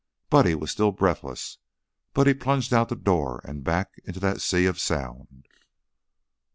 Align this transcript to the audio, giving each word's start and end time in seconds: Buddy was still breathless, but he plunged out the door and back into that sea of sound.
Buddy 0.31 0.55
was 0.55 0.71
still 0.71 0.91
breathless, 0.91 1.59
but 2.15 2.25
he 2.25 2.33
plunged 2.33 2.73
out 2.73 2.89
the 2.89 2.95
door 2.95 3.39
and 3.45 3.63
back 3.63 3.99
into 4.03 4.19
that 4.19 4.41
sea 4.41 4.65
of 4.65 4.79
sound. 4.79 5.47